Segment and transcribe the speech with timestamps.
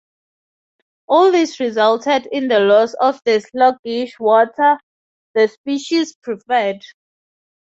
[1.07, 4.79] All this resulted in the loss of the sluggish water
[5.35, 6.81] the species preferred.